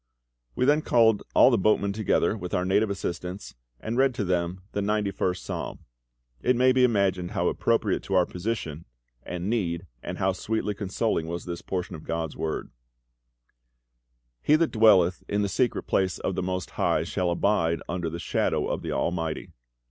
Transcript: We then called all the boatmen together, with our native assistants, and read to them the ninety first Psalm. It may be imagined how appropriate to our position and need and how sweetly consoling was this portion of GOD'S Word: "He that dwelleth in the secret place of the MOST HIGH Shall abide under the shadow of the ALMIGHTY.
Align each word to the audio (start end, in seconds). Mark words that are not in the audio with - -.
We 0.55 0.65
then 0.65 0.81
called 0.81 1.21
all 1.35 1.51
the 1.51 1.59
boatmen 1.59 1.93
together, 1.93 2.35
with 2.35 2.55
our 2.55 2.65
native 2.65 2.89
assistants, 2.89 3.53
and 3.79 3.99
read 3.99 4.15
to 4.15 4.23
them 4.23 4.61
the 4.71 4.81
ninety 4.81 5.11
first 5.11 5.43
Psalm. 5.45 5.85
It 6.41 6.55
may 6.55 6.71
be 6.71 6.83
imagined 6.83 7.33
how 7.33 7.49
appropriate 7.49 8.01
to 8.05 8.15
our 8.15 8.25
position 8.25 8.85
and 9.21 9.47
need 9.47 9.85
and 10.01 10.17
how 10.17 10.33
sweetly 10.33 10.73
consoling 10.73 11.27
was 11.27 11.45
this 11.45 11.61
portion 11.61 11.95
of 11.95 12.03
GOD'S 12.03 12.35
Word: 12.35 12.71
"He 14.41 14.55
that 14.55 14.71
dwelleth 14.71 15.21
in 15.27 15.43
the 15.43 15.47
secret 15.47 15.83
place 15.83 16.17
of 16.17 16.33
the 16.33 16.41
MOST 16.41 16.71
HIGH 16.71 17.03
Shall 17.03 17.29
abide 17.29 17.83
under 17.87 18.09
the 18.09 18.17
shadow 18.17 18.69
of 18.69 18.81
the 18.81 18.91
ALMIGHTY. 18.91 19.51